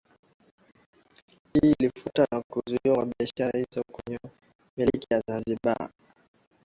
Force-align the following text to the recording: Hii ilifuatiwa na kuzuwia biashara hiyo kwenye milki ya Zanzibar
Hii 1.53 1.71
ilifuatiwa 1.79 2.27
na 2.31 2.41
kuzuwia 2.41 3.05
biashara 3.05 3.51
hiyo 3.53 3.83
kwenye 3.91 4.19
milki 4.77 5.07
ya 5.13 5.21
Zanzibar 5.27 5.89